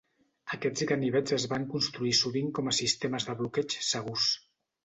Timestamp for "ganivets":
0.91-1.35